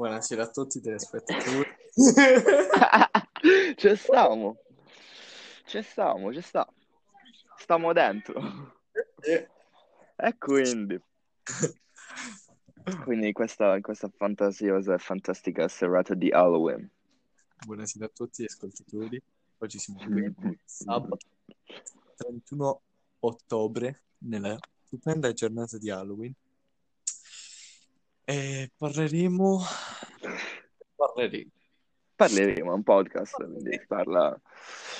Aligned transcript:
Buonasera 0.00 0.44
a 0.44 0.48
tutti 0.48 0.78
i 0.78 0.80
telespettatori. 0.80 1.68
Ci 3.76 3.96
stiamo. 3.96 4.56
Ci 5.66 5.82
stiamo, 5.82 6.32
ci 6.32 6.40
sta. 6.40 6.66
Stiamo 7.58 7.92
dentro. 7.92 8.32
E 9.20 10.38
quindi. 10.38 10.98
Quindi 13.04 13.32
questa, 13.32 13.78
questa 13.82 14.08
fantasiosa 14.08 14.94
e 14.94 14.98
fantastica 14.98 15.68
serata 15.68 16.14
di 16.14 16.30
Halloween. 16.30 16.90
Buonasera 17.66 18.06
a 18.06 18.10
tutti 18.14 18.42
ascoltatori. 18.44 19.22
Oggi 19.58 19.78
siamo 19.78 20.00
qui 20.02 20.58
sabato 20.64 21.18
31 22.16 22.80
ottobre, 23.18 24.04
nella 24.20 24.58
stupenda 24.86 25.30
giornata 25.34 25.76
di 25.76 25.90
Halloween. 25.90 26.34
E 28.24 28.70
parleremo... 28.78 29.60
Parleremo. 31.14 31.50
Parleremo, 32.14 32.70
è 32.70 32.74
un 32.74 32.82
podcast, 32.82 33.34
quindi 33.36 33.78
si 33.78 33.86
parla... 33.86 34.38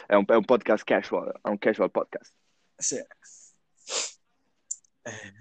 È 0.07 0.15
un, 0.15 0.25
è 0.27 0.35
un 0.35 0.45
podcast 0.45 0.85
casual, 0.85 1.39
è 1.43 1.49
un 1.49 1.59
casual 1.59 1.91
podcast. 1.91 2.35
Sì. 2.77 2.97
Eh, 5.03 5.33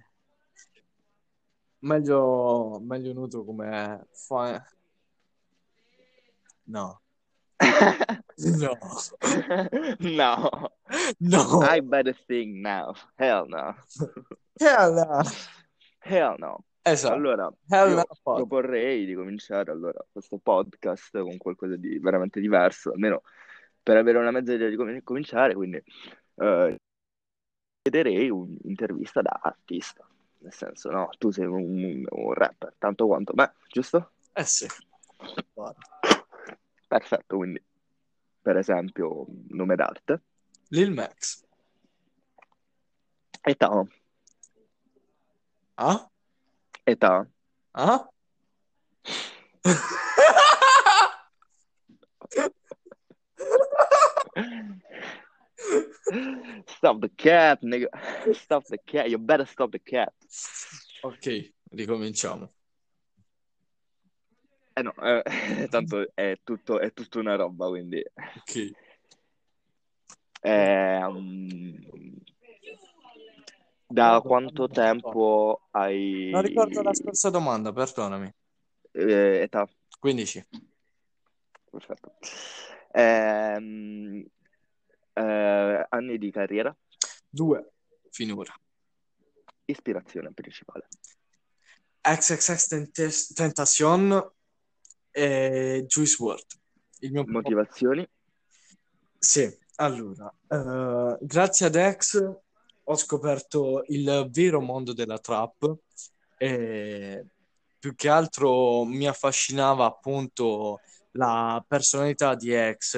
meglio, 1.80 2.80
meglio 2.82 3.14
nudo 3.14 3.44
come 3.46 4.08
fa... 4.12 4.64
No. 6.64 7.02
No. 8.40 8.78
no. 10.00 10.70
No. 11.20 11.62
I 11.62 11.82
better 11.82 12.14
think 12.14 12.56
now. 12.56 12.96
Hell 13.18 13.48
no. 13.50 13.76
Hell 14.58 14.94
no. 14.94 15.24
Hell 16.00 16.36
no. 16.40 16.64
Esatto. 16.82 17.14
Allora, 17.14 17.52
Hell 17.68 18.02
proporrei 18.24 19.06
di 19.06 19.14
cominciare 19.14 19.72
allora 19.72 20.04
questo 20.12 20.38
podcast 20.38 21.20
con 21.20 21.38
qualcosa 21.38 21.76
di 21.76 22.00
veramente 22.00 22.40
diverso, 22.40 22.92
almeno 22.92 23.24
per 23.82 23.98
avere 23.98 24.18
una 24.18 24.32
mezza 24.32 24.54
idea 24.54 24.70
di 24.70 24.76
come 24.76 25.04
cominciare, 25.04 25.54
quindi 25.54 25.82
eh, 26.36 26.76
chiederei 27.82 28.30
un'intervista 28.30 29.22
da 29.22 29.40
artista, 29.42 30.08
nel 30.40 30.54
senso, 30.54 30.90
no, 30.90 31.10
tu 31.18 31.32
sei 31.32 31.46
un, 31.46 32.06
un 32.08 32.34
rapper, 32.34 32.76
tanto 32.78 33.08
quanto 33.08 33.34
me, 33.36 33.54
giusto? 33.68 34.12
Eh 34.34 34.44
sì. 34.44 34.68
Guarda. 35.54 35.80
Perfetto, 36.88 37.38
quindi 37.38 37.62
per 38.42 38.58
esempio 38.58 39.26
nome 39.50 39.76
d'arte, 39.76 40.22
Lil 40.70 40.92
Max. 40.92 41.44
età, 43.42 43.86
Ah? 45.76 46.10
Età, 46.90 47.28
Ah? 47.72 48.10
Stop 56.66 57.02
the 57.02 57.10
cat, 57.16 57.62
nigga. 57.62 57.88
Stop 58.34 58.66
the 58.66 58.78
cat. 58.78 59.10
You 59.10 59.18
better 59.18 59.46
stop 59.46 59.72
the 59.72 59.80
cat. 59.80 60.14
ok, 61.04 61.54
ricominciamo. 61.72 62.52
Eh 64.74 64.82
no, 64.82 64.94
eh, 64.94 65.24
tanto 65.70 66.08
è 66.14 66.40
tutto, 66.44 66.80
è 66.80 66.92
tutta 66.94 67.20
una 67.20 67.36
roba, 67.36 67.68
quindi... 67.68 68.04
Ok. 68.38 68.72
Ehm, 70.42 71.89
da 74.00 74.22
quanto 74.22 74.68
tempo 74.68 75.68
hai... 75.72 76.30
Non 76.32 76.42
ricordo 76.42 76.82
la 76.82 76.94
scorsa 76.94 77.30
domanda, 77.30 77.74
perdonami. 77.74 78.34
eh, 78.92 79.42
età? 79.42 79.68
15. 80.00 80.48
Perfetto. 81.70 82.16
Ehm, 82.92 84.26
eh, 85.14 85.86
anni 85.90 86.18
di 86.18 86.32
carriera? 86.32 86.76
2. 87.28 87.72
Finora. 88.10 88.54
Ispirazione 89.66 90.32
principale? 90.34 90.88
XXX 92.02 93.34
Tentacion 93.34 94.32
e 95.12 95.84
Juice 95.86 96.24
WRLD. 96.24 96.60
Il 97.02 97.12
mio 97.12 97.24
Motivazioni? 97.28 98.08
Sì, 99.18 99.54
allora, 99.76 100.34
eh, 100.48 101.18
grazie 101.22 101.66
ad 101.66 101.96
X 101.98 102.40
ho 102.92 102.96
scoperto 102.96 103.84
il 103.88 104.28
vero 104.32 104.60
mondo 104.62 104.94
della 104.94 105.20
trap 105.20 105.78
e 106.38 107.26
più 107.78 107.94
che 107.96 108.10
altro 108.10 108.84
mi 108.84 109.08
affascinava 109.08 109.86
appunto 109.86 110.80
la 111.12 111.64
personalità 111.68 112.36
di 112.36 112.52
X, 112.52 112.98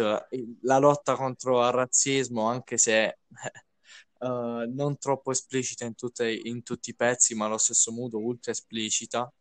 la 0.61 0.77
lotta 0.77 1.15
contro 1.15 1.65
il 1.65 1.71
razzismo, 1.71 2.43
anche 2.47 2.77
se 2.77 3.03
eh, 4.19 4.65
non 4.73 4.97
troppo 4.97 5.31
esplicita 5.31 5.85
in, 5.85 5.95
tutte- 5.95 6.31
in 6.31 6.63
tutti 6.63 6.91
i 6.91 6.95
pezzi, 6.95 7.35
ma 7.35 7.45
allo 7.45 7.57
stesso 7.57 7.91
modo 7.91 8.17
ultra 8.19 8.51
esplicita. 8.51 9.31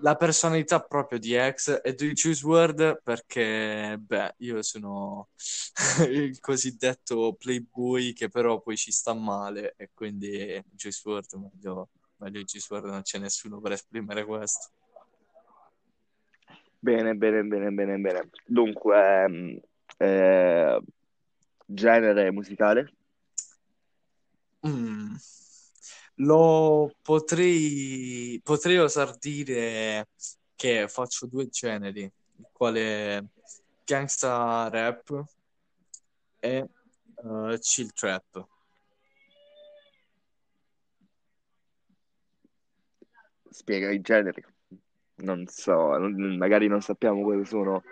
La 0.00 0.16
personalità 0.16 0.80
proprio 0.80 1.18
di 1.18 1.34
X 1.34 1.80
e 1.82 1.94
di 1.94 2.12
Juice 2.12 2.44
WRLD 2.44 3.00
perché, 3.02 3.96
beh, 3.98 4.34
io 4.38 4.62
sono 4.62 5.28
il 6.08 6.38
cosiddetto 6.40 7.34
playboy 7.38 8.12
che 8.12 8.28
però 8.28 8.60
poi 8.60 8.76
ci 8.76 8.92
sta 8.92 9.14
male 9.14 9.74
e 9.76 9.90
quindi 9.94 10.62
Juice 10.70 11.00
WRLD 11.04 11.34
meglio, 11.34 11.88
meglio 12.16 12.42
Juice 12.42 12.66
WRLD 12.74 12.90
non 12.90 13.02
c'è 13.02 13.18
nessuno 13.18 13.60
per 13.60 13.72
esprimere 13.72 14.24
questo. 14.24 14.68
Bene, 16.78 17.14
bene, 17.14 17.42
bene, 17.42 17.70
bene, 17.70 17.98
bene. 17.98 18.30
Dunque, 18.46 19.22
ehm, 19.24 19.60
eh, 19.98 20.80
genere 21.66 22.30
musicale? 22.30 22.92
Mm. 24.66 24.99
Lo 26.22 26.90
potrei, 27.02 28.38
potrei 28.44 28.76
osar 28.78 29.16
dire 29.16 30.08
che 30.54 30.86
faccio 30.88 31.26
due 31.26 31.48
generi, 31.48 32.02
il 32.02 32.46
quale 32.52 33.28
gangsta 33.84 34.68
rap 34.68 35.24
e 36.42 36.68
eh, 37.24 37.58
chill 37.60 37.90
trap. 37.92 38.46
Spiega 43.50 43.90
i 43.90 44.00
generi. 44.00 44.44
Non 45.22 45.46
so, 45.46 45.96
non- 45.98 46.36
magari 46.38 46.66
non 46.68 46.80
sappiamo 46.80 47.22
quali 47.22 47.44
sono. 47.44 47.82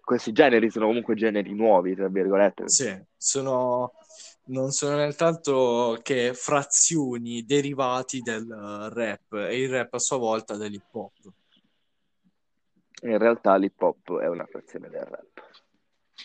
Questi 0.00 0.32
generi 0.32 0.70
sono 0.70 0.86
comunque 0.86 1.14
generi 1.14 1.52
nuovi, 1.52 1.94
tra 1.94 2.08
virgolette. 2.08 2.68
Sì, 2.68 2.98
sono, 3.16 3.92
non 4.48 4.70
sono 4.70 4.96
nient'altro 4.96 5.98
che 6.02 6.34
frazioni 6.34 7.44
derivati 7.44 8.20
del 8.20 8.50
eh, 8.50 8.88
rap 8.94 9.32
e 9.32 9.62
il 9.62 9.70
rap 9.70 9.94
a 9.94 9.98
sua 9.98 10.18
volta 10.18 10.56
dell'hip 10.56 10.94
hop. 10.94 11.32
In 13.02 13.18
realtà 13.18 13.56
l'hip 13.56 13.80
hop 13.80 14.18
è 14.18 14.26
una 14.26 14.46
frazione 14.46 14.88
del 14.88 15.04
rap. 15.04 15.50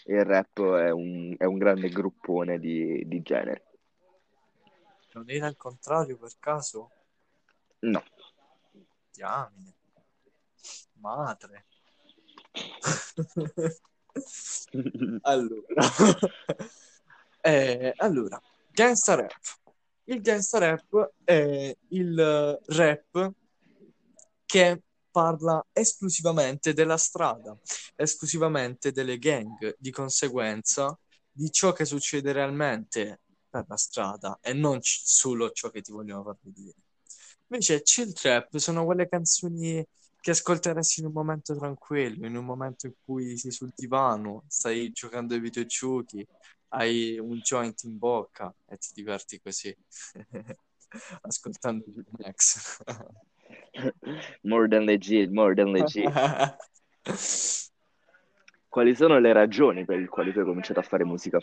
Il 0.06 0.24
rap 0.24 0.60
è 0.76 0.90
un, 0.90 1.36
è 1.38 1.46
un 1.46 1.58
grande 1.58 1.90
gruppone 1.90 2.60
di, 2.60 3.04
di 3.06 3.22
generi. 3.22 3.62
Non 5.14 5.30
era 5.30 5.48
il 5.48 5.58
contrario 5.58 6.18
per 6.18 6.32
caso? 6.40 6.90
No, 7.80 8.04
Diamine. 9.12 9.74
Madre. 10.94 11.66
Allora, 15.24 15.66
Eh, 17.46 17.94
allora, 17.98 18.42
gangsta 18.72 19.16
rap. 19.16 19.32
Il 20.06 20.22
gangsta 20.22 20.60
rap 20.60 21.14
è 21.24 21.76
il 21.90 22.60
rap 22.68 23.34
che 24.46 24.82
parla 25.12 25.64
esclusivamente 25.72 26.74
della 26.74 26.98
strada, 26.98 27.58
esclusivamente 27.96 28.92
delle 28.92 29.18
gang, 29.18 29.76
di 29.78 29.92
conseguenza 29.92 30.98
di 31.32 31.52
ciò 31.52 31.72
che 31.74 31.86
succede 31.86 32.32
realmente 32.32 33.22
per 33.50 33.66
la 33.68 33.78
strada 33.78 34.40
e 34.42 34.54
non 34.54 34.80
c- 34.80 35.02
solo 35.04 35.52
ciò 35.52 35.70
che 35.70 35.82
ti 35.82 35.92
vogliono 35.92 36.24
far 36.24 36.38
vedere. 36.42 36.76
Invece 37.48 37.82
chill 37.84 38.12
trap 38.14 38.58
sono 38.58 38.86
quelle 38.86 39.08
canzoni 39.08 39.86
che 40.20 40.32
ascolteresti 40.32 41.02
in 41.02 41.08
un 41.08 41.12
momento 41.14 41.56
tranquillo, 41.56 42.26
in 42.26 42.36
un 42.36 42.46
momento 42.46 42.88
in 42.88 42.94
cui 43.04 43.38
sei 43.38 43.52
sul 43.52 43.72
divano, 43.76 44.44
stai 44.48 44.92
giocando 44.92 45.34
ai 45.34 45.40
videogiochi, 45.42 46.26
hai 46.74 47.18
un 47.20 47.40
joint 47.40 47.84
in 47.84 47.98
bocca 47.98 48.54
e 48.68 48.78
ti 48.78 48.90
diverti 48.94 49.40
così, 49.40 49.76
ascoltando 51.22 51.84
Lil 51.88 52.06
Max. 52.18 52.82
more 54.44 54.68
than 54.68 54.86
legit, 54.86 55.30
more 55.32 55.56
than 55.56 55.72
legit. 55.72 56.12
Quali 58.68 58.96
sono 58.96 59.20
le 59.20 59.34
ragioni 59.34 59.86
per 59.86 60.00
le 60.00 60.08
quali 60.08 60.34
tu 60.34 60.40
hai 60.40 60.46
cominciato 60.46 60.80
a 60.80 60.84
fare 60.84 61.04
musica? 61.04 61.38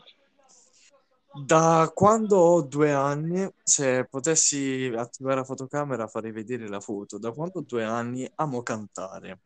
Da 1.33 1.89
quando 1.95 2.39
ho 2.39 2.63
due 2.63 2.91
anni, 2.91 3.49
se 3.63 4.05
potessi 4.11 4.93
attivare 4.97 5.37
la 5.37 5.45
fotocamera 5.45 6.09
farei 6.09 6.33
vedere 6.33 6.67
la 6.67 6.81
foto. 6.81 7.19
Da 7.19 7.31
quando 7.31 7.61
ho 7.61 7.65
due 7.65 7.85
anni 7.85 8.29
amo 8.35 8.65
cantare. 8.65 9.43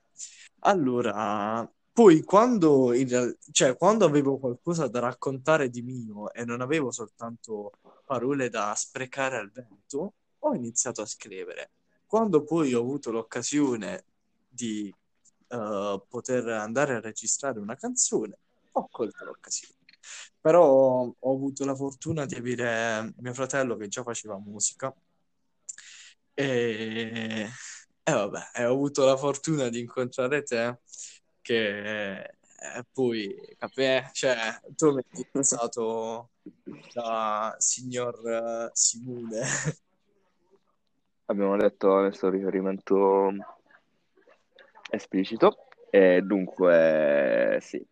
Allora, 0.60 1.70
poi 1.94 2.24
quando, 2.24 2.92
in 2.92 3.36
cioè, 3.52 3.76
quando 3.76 4.04
avevo 4.04 4.36
qualcosa 4.38 4.88
da 4.88 4.98
raccontare 4.98 5.70
di 5.70 5.80
mio 5.82 6.32
e 6.32 6.44
non 6.44 6.60
avevo 6.60 6.90
soltanto 6.90 7.70
parole 8.04 8.48
da 8.48 8.74
sprecare 8.74 9.36
al 9.38 9.52
vento, 9.52 10.14
ho 10.40 10.54
iniziato 10.54 11.02
a 11.02 11.06
scrivere. 11.06 11.70
Quando 12.04 12.42
poi 12.42 12.74
ho 12.74 12.80
avuto 12.80 13.12
l'occasione 13.12 14.06
di 14.48 14.92
eh, 15.48 16.02
poter 16.08 16.48
andare 16.48 16.96
a 16.96 17.00
registrare 17.00 17.60
una 17.60 17.76
canzone, 17.76 18.38
ho 18.72 18.88
colto 18.90 19.24
l'occasione. 19.24 19.74
Però 20.40 21.14
ho 21.16 21.32
avuto 21.32 21.64
la 21.64 21.76
fortuna 21.76 22.26
di 22.26 22.34
avere 22.34 23.14
mio 23.18 23.34
fratello 23.34 23.76
che 23.76 23.86
già 23.86 24.02
faceva 24.02 24.36
musica 24.38 24.92
e, 26.34 27.48
e 28.02 28.12
vabbè, 28.12 28.66
ho 28.66 28.72
avuto 28.72 29.04
la 29.04 29.16
fortuna 29.16 29.68
di 29.68 29.78
incontrare 29.78 30.42
te 30.42 30.78
che 31.44 32.22
eh, 32.22 32.84
poi 32.90 33.36
capè, 33.58 34.08
cioè 34.12 34.58
tu 34.74 34.94
mi 34.94 35.04
hai 35.12 35.28
pensato 35.30 36.30
da 36.94 37.54
signor 37.58 38.18
eh, 38.26 38.70
Simone. 38.72 39.42
Abbiamo 41.26 41.56
letto 41.56 41.98
adesso 41.98 42.30
riferimento 42.30 43.30
esplicito 44.88 45.68
e 45.90 46.22
dunque 46.22 47.58
sì. 47.60 47.86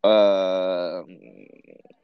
Uh, 0.00 1.04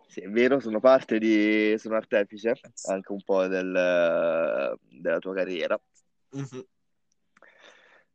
sì, 0.07 0.21
è 0.21 0.29
vero, 0.29 0.61
sono 0.61 0.81
parte 0.81 1.19
di... 1.19 1.75
sono 1.79 1.97
artefice 1.97 2.61
anche 2.89 3.13
un 3.13 3.23
po' 3.23 3.47
del, 3.47 4.79
della 4.89 5.19
tua 5.19 5.35
carriera. 5.35 5.81
Mhm. 6.33 6.67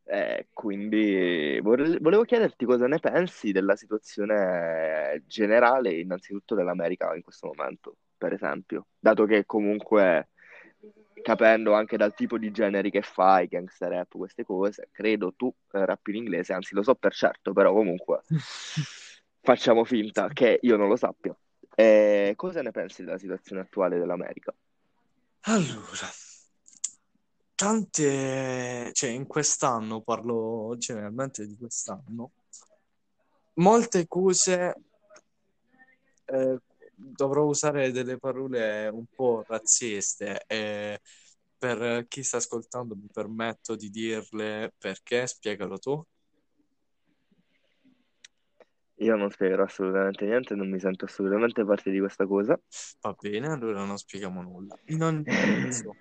Eh, 0.08 0.48
quindi 0.52 1.58
vorre- 1.60 1.98
volevo 2.00 2.22
chiederti 2.22 2.64
cosa 2.64 2.86
ne 2.86 3.00
pensi 3.00 3.50
della 3.50 3.74
situazione 3.74 5.22
generale, 5.26 5.98
innanzitutto 5.98 6.54
dell'America 6.54 7.12
in 7.16 7.22
questo 7.22 7.48
momento, 7.48 7.96
per 8.16 8.32
esempio, 8.32 8.86
dato 8.98 9.24
che 9.26 9.44
comunque, 9.46 10.28
capendo 11.22 11.72
anche 11.74 11.96
dal 11.96 12.14
tipo 12.14 12.38
di 12.38 12.52
generi 12.52 12.90
che 12.90 13.02
fai, 13.02 13.48
gangster 13.48 13.90
rap, 13.90 14.16
queste 14.16 14.44
cose, 14.44 14.88
credo 14.92 15.34
tu 15.34 15.52
eh, 15.72 15.84
rappi 15.84 16.10
in 16.10 16.18
inglese, 16.18 16.52
anzi 16.52 16.74
lo 16.74 16.82
so 16.84 16.94
per 16.94 17.12
certo, 17.12 17.52
però 17.52 17.72
comunque 17.72 18.22
facciamo 19.42 19.84
finta 19.84 20.28
che 20.28 20.58
io 20.62 20.76
non 20.76 20.88
lo 20.88 20.96
sappia. 20.96 21.36
Eh, 21.74 22.32
cosa 22.36 22.62
ne 22.62 22.70
pensi 22.70 23.04
della 23.04 23.18
situazione 23.18 23.62
attuale 23.62 23.98
dell'America? 23.98 24.54
Allora, 25.42 26.06
tante, 27.56 28.92
cioè 28.92 29.10
in 29.10 29.26
quest'anno, 29.26 30.02
parlo 30.02 30.76
generalmente 30.78 31.46
di 31.46 31.56
quest'anno, 31.56 32.30
molte 33.54 34.06
cose, 34.06 34.74
eh, 36.26 36.58
dovrò 36.94 37.44
usare 37.44 37.90
delle 37.90 38.18
parole 38.18 38.88
un 38.88 39.04
po' 39.12 39.44
razziste 39.46 40.44
e 40.46 41.00
per 41.58 42.06
chi 42.06 42.22
sta 42.22 42.36
ascoltando 42.36 42.94
mi 42.94 43.08
permetto 43.12 43.74
di 43.74 43.90
dirle 43.90 44.72
perché, 44.78 45.26
spiegalo 45.26 45.78
tu. 45.78 46.04
Io 49.00 49.14
non 49.14 49.30
spiegherò 49.30 49.64
assolutamente 49.64 50.24
niente, 50.24 50.54
non 50.54 50.70
mi 50.70 50.80
sento 50.80 51.04
assolutamente 51.04 51.64
parte 51.64 51.90
di 51.90 51.98
questa 51.98 52.26
cosa. 52.26 52.58
Va 53.00 53.14
bene, 53.18 53.48
allora 53.48 53.84
non 53.84 53.98
spieghiamo 53.98 54.40
nulla. 54.40 54.78
In 54.86 55.02
ogni 55.02 55.24
caso, 55.24 55.96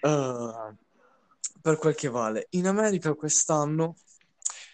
eh, 0.00 0.74
per 1.60 1.76
quel 1.78 1.94
che 1.94 2.08
vale, 2.08 2.46
in 2.50 2.66
America 2.66 3.14
quest'anno 3.14 3.96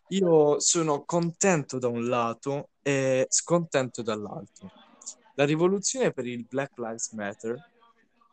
io 0.08 0.60
sono 0.60 1.04
contento 1.04 1.78
da 1.78 1.88
un 1.88 2.06
lato 2.06 2.70
e 2.82 3.26
scontento 3.28 4.02
dall'altro. 4.02 4.70
La 5.34 5.44
rivoluzione 5.44 6.12
per 6.12 6.26
il 6.26 6.44
Black 6.44 6.78
Lives 6.78 7.10
Matter, 7.12 7.70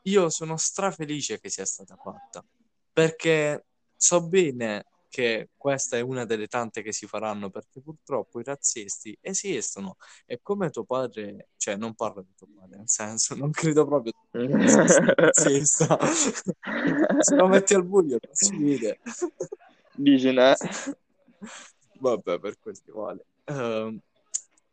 io 0.04 0.30
sono 0.30 0.58
strafelice 0.58 1.40
che 1.40 1.50
sia 1.50 1.66
stata 1.66 1.96
fatta, 1.96 2.44
perché 2.92 3.66
so 3.96 4.28
bene 4.28 4.86
che 5.12 5.50
questa 5.58 5.98
è 5.98 6.00
una 6.00 6.24
delle 6.24 6.48
tante 6.48 6.82
che 6.82 6.94
si 6.94 7.06
faranno, 7.06 7.50
perché 7.50 7.82
purtroppo 7.82 8.40
i 8.40 8.44
razzisti 8.44 9.16
esistono 9.20 9.98
e 10.26 10.40
come 10.42 10.70
tuo 10.70 10.86
padre, 10.86 11.50
cioè 11.58 11.76
non 11.76 11.94
parlo 11.96 12.22
di 12.22 12.34
tuo 12.34 12.48
padre, 12.56 12.78
nel 12.78 12.90
senso, 12.90 13.36
non 13.36 13.52
credo 13.52 13.86
proprio 13.86 14.14
che 14.32 15.14
razzista. 15.14 16.00
Se 17.20 17.36
lo 17.36 17.48
metti 17.48 17.74
al 17.74 17.86
buio 17.86 18.18
non 18.22 18.34
si 18.34 18.56
vede. 18.58 19.02
Dici 19.96 20.32
no? 20.32 20.54
Vabbè, 22.00 22.40
per 22.40 22.58
quel 22.58 22.82
che 22.82 22.92
vale. 22.94 23.26
Ehm, 23.44 24.00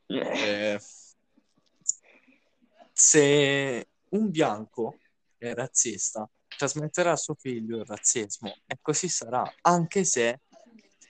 eh, 0.06 0.80
se 2.92 3.88
un 4.10 4.30
bianco 4.30 4.98
è 5.36 5.52
razzista, 5.52 6.30
trasmetterà 6.58 7.12
a 7.12 7.16
suo 7.16 7.34
figlio 7.38 7.78
il 7.78 7.84
razzismo 7.84 8.52
e 8.66 8.78
così 8.82 9.08
sarà, 9.08 9.48
anche 9.62 10.04
se 10.04 10.40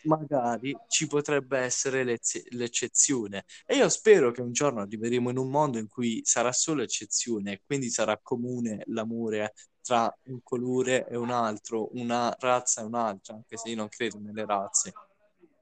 magari 0.02 0.76
ci 0.88 1.06
potrebbe 1.06 1.58
essere 1.58 2.04
l'ez- 2.04 2.46
l'eccezione. 2.50 3.44
E 3.66 3.76
io 3.76 3.88
spero 3.88 4.30
che 4.30 4.42
un 4.42 4.52
giorno 4.52 4.80
arriveremo 4.82 5.30
in 5.30 5.38
un 5.38 5.50
mondo 5.50 5.78
in 5.78 5.88
cui 5.88 6.20
sarà 6.24 6.52
solo 6.52 6.82
eccezione 6.82 7.52
e 7.52 7.62
quindi 7.64 7.88
sarà 7.88 8.18
comune 8.22 8.82
l'amore 8.86 9.54
tra 9.82 10.14
un 10.24 10.40
colore 10.42 11.08
e 11.08 11.16
un 11.16 11.30
altro, 11.30 11.88
una 11.96 12.34
razza 12.38 12.82
e 12.82 12.84
un'altra, 12.84 13.34
anche 13.34 13.56
se 13.56 13.70
io 13.70 13.76
non 13.76 13.88
credo 13.88 14.18
nelle 14.20 14.44
razze. 14.44 14.92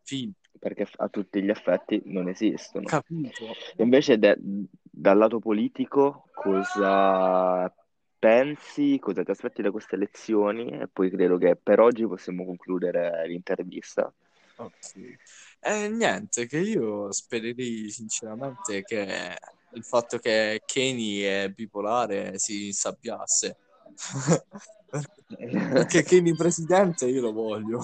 Fine, 0.03 0.33
Perché 0.59 0.88
a 0.97 1.09
tutti 1.09 1.41
gli 1.43 1.50
effetti 1.50 2.03
non 2.06 2.29
esistono. 2.29 2.87
capito? 2.88 3.55
Invece 3.77 4.19
de- 4.19 4.37
dal 4.81 5.17
lato 5.17 5.38
politico 5.38 6.29
cosa 6.35 7.73
pensi, 8.18 8.98
cosa 8.98 9.22
ti 9.22 9.30
aspetti 9.30 9.62
da 9.62 9.70
queste 9.70 9.96
elezioni? 9.96 10.70
E 10.70 10.88
poi 10.88 11.10
credo 11.10 11.38
che 11.38 11.56
per 11.56 11.80
oggi 11.80 12.06
possiamo 12.06 12.44
concludere 12.44 13.26
l'intervista. 13.26 14.12
Ok. 14.56 15.16
Eh, 15.60 15.88
niente, 15.88 16.46
che 16.46 16.58
io 16.58 17.12
spererei 17.12 17.90
sinceramente 17.90 18.82
che 18.82 19.36
il 19.72 19.84
fatto 19.84 20.18
che 20.18 20.62
Kenny 20.64 21.20
è 21.20 21.50
bipolare 21.50 22.38
si 22.38 22.66
insabbiasse. 22.66 23.56
Perché 25.28 26.02
Kenny 26.02 26.34
presidente 26.34 27.06
io 27.06 27.20
lo 27.20 27.32
voglio. 27.32 27.80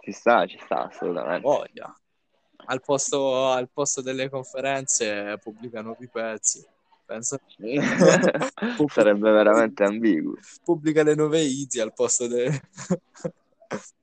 Ci 0.00 0.12
sta, 0.12 0.46
ci 0.46 0.58
sta, 0.62 0.86
assolutamente. 0.86 1.46
Voglia. 1.46 1.94
Al 2.70 2.80
posto, 2.80 3.50
al 3.50 3.68
posto 3.70 4.00
delle 4.00 4.30
conferenze 4.30 5.38
pubblica 5.42 5.82
nuovi 5.82 6.08
pezzi. 6.08 6.66
Pensa. 7.08 7.40
Sarebbe 8.88 9.30
veramente 9.30 9.82
ambiguo. 9.82 10.34
Pubblica 10.62 11.02
le 11.02 11.14
nuove 11.14 11.40
Easy 11.40 11.80
al 11.80 11.94
posto 11.94 12.26
delle... 12.26 12.60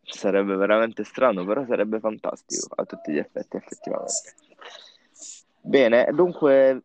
Sarebbe 0.02 0.56
veramente 0.56 1.04
strano, 1.04 1.44
però 1.46 1.66
sarebbe 1.66 2.00
fantastico 2.00 2.68
a 2.76 2.86
tutti 2.86 3.12
gli 3.12 3.18
effetti, 3.18 3.58
effettivamente. 3.58 4.36
Bene, 5.62 6.08
dunque 6.14 6.84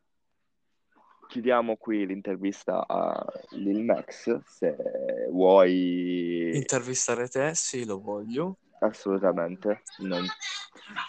chiudiamo 1.28 1.76
qui 1.76 2.06
l'intervista 2.06 2.86
a 2.86 3.24
Lil 3.50 3.84
Max. 3.84 4.40
Se 4.46 4.74
vuoi, 5.30 6.56
Intervistare 6.56 7.28
te? 7.28 7.54
Sì, 7.54 7.84
lo 7.84 8.00
voglio. 8.00 8.56
assolutamente, 8.80 9.82
non 9.98 10.24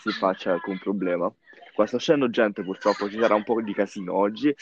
si 0.01 0.11
faccia 0.11 0.51
alcun 0.51 0.77
problema. 0.79 1.33
Qua 1.73 1.85
sta 1.85 1.95
uscendo 1.95 2.29
gente, 2.29 2.63
purtroppo 2.63 3.09
ci 3.09 3.17
sarà 3.19 3.35
un 3.35 3.43
po' 3.43 3.61
di 3.61 3.73
casino 3.73 4.13
oggi. 4.15 4.53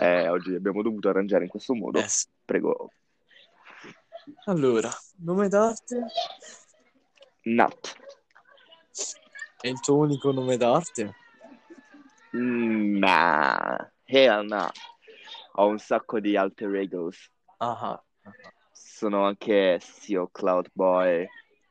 Eh, 0.00 0.28
oggi 0.28 0.54
abbiamo 0.54 0.82
dovuto 0.82 1.08
arrangiare 1.08 1.44
in 1.44 1.50
questo 1.50 1.74
modo. 1.74 1.98
Eh 1.98 2.08
sì. 2.08 2.26
Prego, 2.44 2.90
Allora, 4.46 4.90
nome 5.18 5.48
d'arte? 5.48 6.06
Nat. 7.42 7.96
È 9.60 9.68
il 9.68 9.80
tuo 9.80 9.96
unico 9.96 10.32
nome 10.32 10.56
d'arte? 10.56 11.14
Mm, 12.36 12.98
Nah, 12.98 13.90
hell 14.04 14.46
no. 14.46 14.70
Ho 15.58 15.66
un 15.68 15.78
sacco 15.78 16.20
di 16.20 16.36
alter 16.36 16.74
egos. 16.74 17.30
Ah, 17.58 17.78
ah. 17.80 18.04
Sono 18.72 19.24
anche 19.26 19.78
CEO 19.80 20.28
Cloud 20.28 20.68
Boy, 20.72 21.26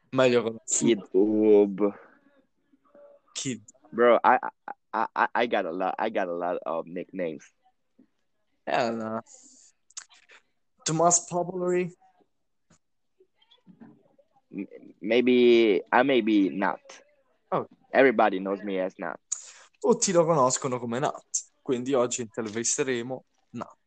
meglio 0.10 0.42
conosciuto. 0.44 0.86
Kid 0.86 1.08
Oob. 1.12 2.00
Kid. 3.34 3.62
Bro, 3.96 4.20
I, 4.26 4.38
I 4.92 5.08
I 5.16 5.28
I 5.34 5.46
got 5.48 5.66
a 5.66 5.72
lot 5.72 5.96
I 5.98 6.10
got 6.10 6.28
a 6.28 6.34
lot 6.36 6.58
of 6.66 6.86
nicknames. 6.86 7.48
Eh, 8.68 8.92
no. 8.92 9.22
Tomas 10.84 11.26
Popolari? 11.30 11.90
M- 14.52 14.68
Maybe 15.00 15.82
I 15.92 16.04
may 16.04 16.22
be 16.22 16.50
Nat. 16.50 16.82
Oh. 17.52 17.68
Everybody 17.94 18.40
knows 18.40 18.62
me 18.64 18.82
as 18.82 18.94
Nat. 18.98 19.18
Tutti 19.80 20.12
lo 20.12 20.26
conoscono 20.26 20.78
come 20.78 21.00
Nat. 21.00 21.24
Quindi 21.62 21.94
oggi 21.94 22.22
intervisteremo 22.22 23.24
Nat. 23.52 23.78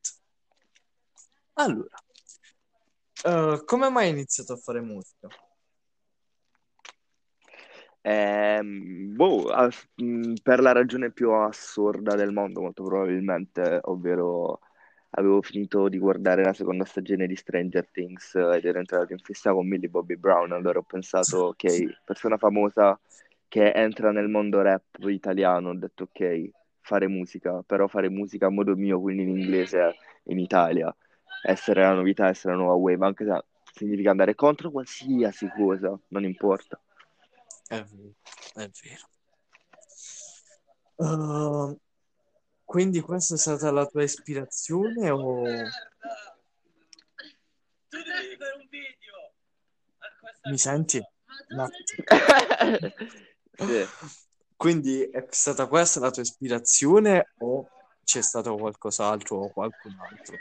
Allora, 1.54 1.98
uh, 3.24 3.62
come 3.64 3.90
mai 3.90 4.04
hai 4.04 4.10
iniziato 4.10 4.54
a 4.54 4.56
fare 4.56 4.80
musica? 4.80 5.28
Eh, 8.00 8.60
boh, 8.62 9.50
mh, 9.96 10.34
per 10.42 10.60
la 10.60 10.72
ragione 10.72 11.10
più 11.12 11.30
assurda 11.32 12.14
del 12.14 12.32
mondo, 12.32 12.60
molto 12.60 12.82
probabilmente, 12.84 13.80
ovvero 13.82 14.60
avevo 15.10 15.42
finito 15.42 15.88
di 15.88 15.98
guardare 15.98 16.44
la 16.44 16.52
seconda 16.52 16.84
stagione 16.84 17.26
di 17.26 17.36
Stranger 17.36 17.88
Things 17.90 18.34
ed 18.34 18.64
ero 18.64 18.78
entrato 18.78 19.12
in 19.12 19.18
fissa 19.18 19.52
con 19.52 19.66
Millie 19.66 19.88
Bobby 19.88 20.16
Brown, 20.16 20.52
allora 20.52 20.78
ho 20.78 20.82
pensato, 20.82 21.46
ok, 21.56 22.02
persona 22.04 22.36
famosa 22.38 22.98
che 23.48 23.72
entra 23.72 24.10
nel 24.12 24.28
mondo 24.28 24.60
rap 24.62 24.84
italiano, 25.08 25.70
ho 25.70 25.74
detto 25.74 26.04
ok, 26.04 26.50
fare 26.80 27.06
musica, 27.08 27.62
però 27.66 27.88
fare 27.88 28.08
musica 28.08 28.46
a 28.46 28.50
modo 28.50 28.74
mio, 28.76 29.00
quindi 29.00 29.22
in 29.22 29.30
inglese 29.30 29.96
in 30.24 30.38
Italia, 30.38 30.94
essere 31.42 31.82
la 31.82 31.94
novità, 31.94 32.28
essere 32.28 32.54
la 32.54 32.60
nuova 32.60 32.74
wave, 32.74 33.04
anche 33.04 33.24
se 33.24 33.44
significa 33.72 34.10
andare 34.10 34.34
contro 34.34 34.70
qualsiasi 34.70 35.48
cosa, 35.56 35.98
non 36.08 36.24
importa. 36.24 36.80
È 37.68 37.84
vero, 37.84 38.14
è 38.54 38.70
vero. 38.82 39.08
Uh, 40.96 41.78
quindi 42.64 43.00
questa 43.00 43.34
è 43.34 43.38
stata 43.38 43.70
la 43.70 43.84
tua 43.84 44.02
ispirazione 44.02 45.10
o... 45.10 45.42
Mi 50.44 50.58
senti? 50.58 51.00
No. 51.48 51.68
Sì. 53.58 53.84
Quindi 54.54 55.02
è 55.02 55.26
stata 55.30 55.66
questa 55.66 55.98
la 55.98 56.12
tua 56.12 56.22
ispirazione 56.22 57.32
o 57.38 57.68
c'è 58.04 58.22
stato 58.22 58.56
qualcos'altro 58.56 59.36
o 59.36 59.50
qualcun 59.50 59.96
altro? 59.98 60.36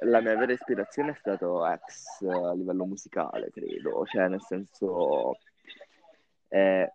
La 0.00 0.20
mia 0.20 0.36
vera 0.36 0.52
ispirazione 0.52 1.12
è 1.12 1.16
stato 1.20 1.64
X 1.64 2.22
a 2.22 2.52
livello 2.52 2.84
musicale, 2.84 3.50
credo, 3.52 4.04
cioè 4.06 4.26
nel 4.26 4.42
senso 4.42 5.38
è, 6.56 6.92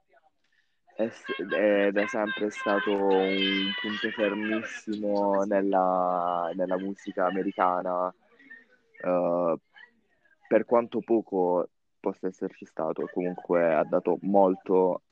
è, 0.95 1.09
è 1.55 1.91
da 1.91 2.07
sempre 2.07 2.49
stato 2.49 2.91
un 2.91 3.71
punto 3.79 4.09
fermissimo 4.15 5.43
nella, 5.43 6.51
nella 6.55 6.77
musica 6.77 7.27
americana, 7.27 8.07
uh, 8.07 9.59
per 10.47 10.65
quanto 10.65 10.99
poco 10.99 11.69
possa 11.99 12.27
esserci 12.27 12.65
stato, 12.65 13.07
comunque 13.13 13.73
ha 13.73 13.83
dato 13.83 14.17
molto, 14.21 15.03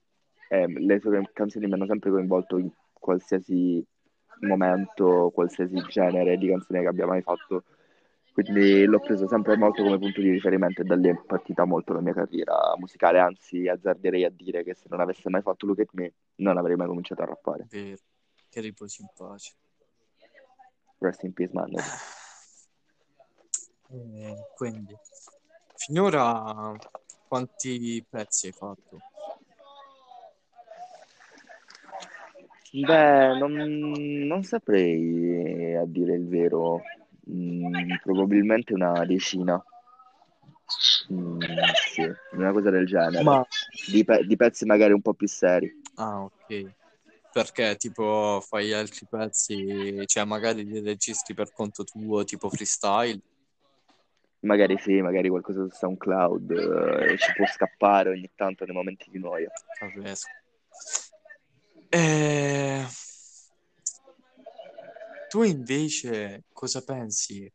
eh, 0.49 0.67
le 0.67 0.99
sue 0.99 1.29
canzoni 1.31 1.67
mi 1.67 1.73
hanno 1.73 1.85
sempre 1.85 2.09
coinvolto 2.09 2.57
in 2.57 2.69
qualsiasi 2.91 3.85
momento, 4.41 5.29
qualsiasi 5.33 5.75
genere 5.89 6.37
di 6.37 6.49
canzone 6.49 6.81
che 6.81 6.87
abbia 6.87 7.05
mai 7.05 7.21
fatto 7.21 7.63
quindi 8.41 8.85
l'ho 8.85 8.99
preso 8.99 9.27
sempre 9.27 9.57
molto 9.57 9.83
come 9.83 9.97
punto 9.97 10.21
di 10.21 10.29
riferimento 10.31 10.81
e 10.81 10.85
da 10.85 10.95
lì 10.95 11.09
è 11.09 11.15
partita 11.25 11.65
molto 11.65 11.93
la 11.93 11.99
mia 11.99 12.13
carriera 12.13 12.73
musicale, 12.77 13.19
anzi 13.19 13.67
azzarderei 13.67 14.23
a 14.23 14.29
dire 14.29 14.63
che 14.63 14.73
se 14.75 14.85
non 14.89 15.01
avesse 15.01 15.29
mai 15.29 15.41
fatto 15.41 15.65
Look 15.65 15.79
at 15.79 15.89
Me 15.91 16.13
non 16.35 16.57
avrei 16.57 16.77
mai 16.77 16.87
cominciato 16.87 17.21
a 17.21 17.25
rappare. 17.25 17.67
Vero, 17.69 17.97
che 18.49 18.61
riposi 18.61 19.01
in 19.01 19.07
pace. 19.13 19.53
Rest 20.99 21.23
in 21.23 21.33
peace, 21.33 21.51
man. 21.53 21.73
Eh, 23.91 24.35
quindi, 24.55 24.95
finora 25.75 26.77
quanti 27.27 28.05
pezzi 28.07 28.47
hai 28.47 28.53
fatto? 28.53 28.99
Beh, 32.71 33.37
non, 33.37 33.51
non 34.27 34.43
saprei 34.43 35.75
a 35.75 35.85
dire 35.85 36.13
il 36.13 36.27
vero. 36.27 36.81
Mm, 37.29 37.95
probabilmente 38.03 38.73
una 38.73 39.05
decina. 39.05 39.63
Mm, 41.11 41.41
sì, 41.91 42.11
una 42.31 42.51
cosa 42.51 42.69
del 42.69 42.85
genere. 42.85 43.23
Ma... 43.23 43.45
Di, 43.91 44.03
pe- 44.03 44.25
di 44.25 44.35
pezzi 44.35 44.65
magari 44.65 44.93
un 44.93 45.01
po' 45.01 45.13
più 45.13 45.27
seri. 45.27 45.81
Ah, 45.95 46.23
ok. 46.23 46.71
Perché 47.31 47.75
tipo 47.75 48.43
fai 48.47 48.73
altri 48.73 49.05
pezzi, 49.07 50.03
cioè 50.05 50.25
magari 50.25 50.63
li 50.65 50.79
registri 50.79 51.33
per 51.33 51.51
conto 51.51 51.83
tuo, 51.83 52.23
tipo 52.23 52.49
freestyle? 52.49 53.19
Magari 54.41 54.77
sì, 54.79 55.01
magari 55.01 55.29
qualcosa 55.29 55.63
su 55.63 55.75
SoundCloud 55.75 56.51
eh, 56.51 57.17
ci 57.17 57.33
può 57.33 57.45
scappare 57.45 58.09
ogni 58.09 58.31
tanto 58.35 58.65
nei 58.65 58.73
momenti 58.73 59.09
di 59.11 59.19
noia. 59.19 59.51
Capisco. 59.77 60.29
Eh... 61.89 62.85
Tu 65.29 65.43
invece 65.43 66.45
cosa 66.51 66.81
pensi 66.83 67.47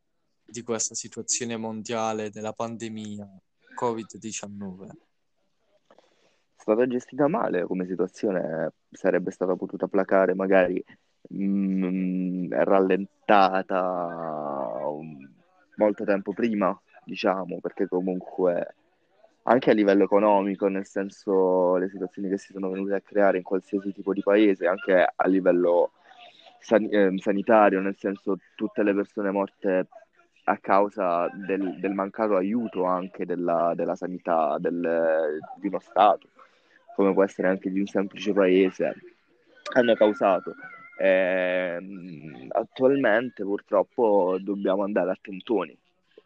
di 0.45 0.61
questa 0.63 0.95
situazione 0.95 1.57
mondiale 1.57 2.29
della 2.29 2.53
pandemia 2.53 3.27
Covid-19? 3.77 4.87
È 4.87 4.93
stata 6.55 6.87
gestita 6.87 7.27
male 7.27 7.65
come 7.65 7.85
situazione, 7.85 8.71
sarebbe 8.89 9.31
stata 9.31 9.57
potuta 9.57 9.87
placare 9.87 10.33
magari 10.33 10.81
mh, 11.31 11.45
mm, 11.45 12.53
rallentata 12.53 13.67
molto 15.75 16.05
tempo 16.05 16.31
prima, 16.31 16.81
diciamo, 17.03 17.59
perché 17.59 17.89
comunque 17.89 18.75
anche 19.43 19.71
a 19.71 19.73
livello 19.73 20.05
economico, 20.05 20.67
nel 20.67 20.85
senso 20.85 21.75
le 21.75 21.89
situazioni 21.89 22.29
che 22.29 22.37
si 22.37 22.53
sono 22.53 22.69
venute 22.69 22.95
a 22.95 23.01
creare 23.01 23.35
in 23.35 23.43
qualsiasi 23.43 23.91
tipo 23.91 24.13
di 24.13 24.21
paese, 24.23 24.65
anche 24.65 25.05
a 25.13 25.27
livello 25.27 25.91
san- 26.59 26.87
eh, 26.91 27.11
sanitario, 27.17 27.81
nel 27.81 27.95
senso 27.97 28.37
tutte 28.55 28.83
le 28.83 28.93
persone 28.93 29.31
morte 29.31 29.87
a 30.45 30.57
causa 30.57 31.27
del, 31.33 31.79
del 31.79 31.93
mancato 31.93 32.35
aiuto 32.35 32.83
anche 32.85 33.25
della, 33.25 33.73
della 33.75 33.95
sanità 33.95 34.57
del, 34.59 35.39
di 35.55 35.67
uno 35.67 35.79
Stato, 35.79 36.27
come 36.95 37.13
può 37.13 37.23
essere 37.23 37.47
anche 37.47 37.71
di 37.71 37.79
un 37.79 37.87
semplice 37.87 38.33
paese, 38.33 38.93
hanno 39.73 39.95
causato. 39.95 40.55
Eh, 40.97 42.47
attualmente 42.49 43.43
purtroppo 43.43 44.37
dobbiamo 44.39 44.83
andare 44.83 45.11
attentoni 45.11 45.77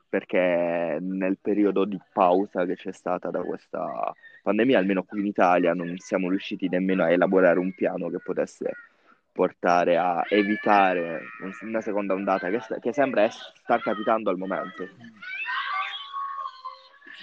perché 0.10 0.98
nel 1.00 1.38
periodo 1.40 1.86
di 1.86 2.00
pausa 2.12 2.66
che 2.66 2.76
c'è 2.76 2.92
stata 2.92 3.30
da 3.30 3.42
questa 3.42 4.14
pandemia, 4.42 4.80
almeno 4.80 5.04
qui 5.04 5.20
in 5.20 5.28
Italia, 5.28 5.74
non 5.74 5.96
siamo 5.98 6.30
riusciti 6.30 6.68
nemmeno 6.68 7.04
a 7.04 7.12
elaborare 7.12 7.60
un 7.60 7.74
piano 7.74 8.10
che 8.10 8.18
potesse 8.20 8.76
portare 9.32 9.98
a 9.98 10.26
evitare 10.30 11.22
una 11.62 11.82
seconda 11.82 12.14
ondata 12.14 12.50
che, 12.50 12.60
che 12.80 12.94
sembra 12.94 13.30
star 13.30 13.82
capitando 13.82 14.30
al 14.30 14.38
momento. 14.38 14.88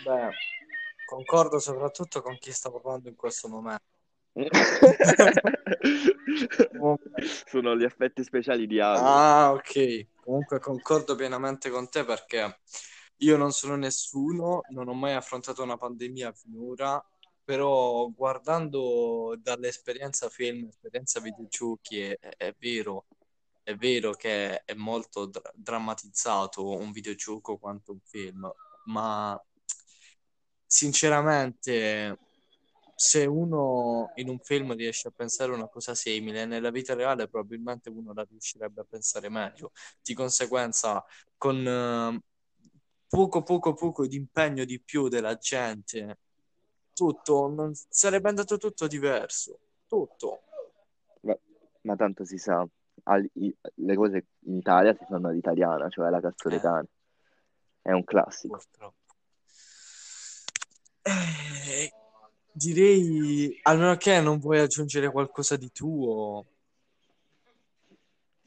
Beh, 0.05 0.31
concordo 1.05 1.59
soprattutto 1.59 2.23
con 2.23 2.37
chi 2.39 2.53
sta 2.53 2.71
parlando 2.71 3.09
in 3.09 3.17
questo 3.17 3.49
momento. 3.49 3.83
Sono 7.47 7.77
gli 7.77 7.85
effetti 7.85 8.23
speciali 8.23 8.67
di 8.67 8.81
Halo. 8.81 9.03
Ah, 9.03 9.53
ok. 9.53 10.07
Comunque 10.23 10.59
concordo 10.59 11.15
pienamente 11.15 11.71
con 11.71 11.89
te 11.89 12.05
perché 12.05 12.61
io 13.19 13.37
non 13.37 13.53
sono 13.53 13.77
nessuno, 13.77 14.63
non 14.71 14.89
ho 14.89 14.95
mai 14.95 15.15
affrontato 15.15 15.63
una 15.63 15.77
pandemia 15.77 16.33
finora 16.33 17.03
però 17.47 18.09
guardando 18.09 19.37
dall'esperienza 19.41 20.29
film, 20.29 20.67
esperienza 20.67 21.21
videogiochi, 21.21 22.01
è, 22.01 22.19
è 22.19 22.55
vero, 22.59 23.07
è 23.63 23.77
vero 23.77 24.13
che 24.15 24.65
è 24.65 24.75
molto 24.75 25.27
dra- 25.27 25.53
drammatizzato 25.55 26.69
un 26.77 26.91
videogioco 26.91 27.57
quanto 27.59 27.93
un 27.93 28.01
film, 28.05 28.51
ma 28.87 29.41
sinceramente 30.67 32.19
se 32.97 33.27
uno 33.27 34.11
in 34.17 34.29
un 34.29 34.41
film 34.41 34.75
riesce 34.75 35.09
a 35.09 35.13
pensare 35.15 35.53
una 35.53 35.69
cosa 35.69 35.95
simile, 35.95 36.47
nella 36.47 36.71
vita 36.71 36.95
reale 36.95 37.29
probabilmente 37.29 37.91
uno 37.91 38.13
la 38.13 38.27
riuscirebbe 38.29 38.81
a 38.81 38.87
pensare 38.89 39.29
meglio. 39.29 39.71
Di 40.03 40.15
conseguenza, 40.15 41.05
con 41.37 41.65
uh, 41.65 42.19
poco 43.07 43.43
poco 43.45 43.75
poco 43.75 44.07
di 44.09 44.17
impegno 44.17 44.65
di 44.65 44.81
più 44.81 45.09
della 45.09 45.37
gente 45.37 46.19
tutto, 46.97 47.47
non, 47.49 47.73
sarebbe 47.75 48.31
andato 48.31 48.57
tutto 48.57 48.87
diverso, 48.87 49.59
tutto. 49.87 50.41
Ma, 51.21 51.37
ma 51.83 51.95
tanto 51.95 52.25
si 52.25 52.39
sa, 52.39 52.67
al, 53.05 53.29
i, 53.35 53.55
le 53.75 53.95
cose 53.95 54.27
in 54.47 54.57
Italia 54.57 54.97
si 54.97 55.05
fanno 55.07 55.29
all'italiana, 55.29 55.91
cioè 55.91 56.09
la 56.09 56.21
castoretana. 56.21 56.81
Eh. 56.81 56.89
È 57.83 57.93
un 57.93 58.03
classico. 58.03 58.61
Eh, 61.03 61.93
direi, 62.51 63.61
almeno 63.63 63.97
che 63.97 64.21
non 64.21 64.39
vuoi 64.39 64.61
aggiungere 64.61 65.11
qualcosa 65.11 65.57
di 65.57 65.71
tuo 65.71 66.47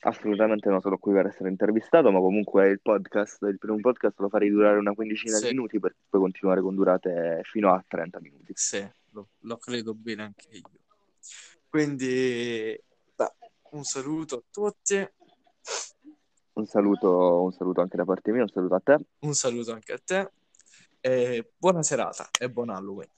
Assolutamente 0.01 0.69
no, 0.69 0.79
sono 0.79 0.97
qui 0.97 1.13
per 1.13 1.25
essere 1.25 1.49
intervistato, 1.49 2.09
ma 2.11 2.19
comunque 2.19 2.69
il 2.69 2.79
podcast, 2.81 3.41
il 3.43 3.57
primo 3.57 3.77
podcast 3.77 4.17
lo 4.19 4.29
farei 4.29 4.49
durare 4.49 4.77
una 4.77 4.93
quindicina 4.93 5.35
sì. 5.35 5.43
di 5.43 5.49
minuti 5.49 5.79
per 5.79 5.95
poi 6.09 6.21
continuare 6.21 6.61
con 6.61 6.75
durate 6.75 7.41
fino 7.43 7.73
a 7.73 7.83
30 7.85 8.19
minuti. 8.21 8.53
Sì, 8.55 8.87
lo, 9.11 9.27
lo 9.39 9.57
credo 9.57 9.93
bene 9.93 10.23
anche 10.23 10.47
io. 10.51 10.61
Quindi, 11.67 12.81
beh, 13.15 13.33
un 13.71 13.83
saluto 13.83 14.37
a 14.37 14.43
tutti. 14.49 15.07
Un 16.53 16.65
saluto, 16.65 17.41
un 17.43 17.51
saluto 17.51 17.81
anche 17.81 17.97
da 17.97 18.05
parte 18.05 18.31
mia, 18.31 18.41
un 18.41 18.49
saluto 18.49 18.75
a 18.75 18.79
te. 18.79 18.97
Un 19.19 19.33
saluto 19.33 19.73
anche 19.73 19.93
a 19.93 19.99
te. 20.03 20.31
E 21.01 21.51
buona 21.57 21.83
serata 21.83 22.29
e 22.37 22.49
buon 22.49 22.69
Halloween. 22.69 23.09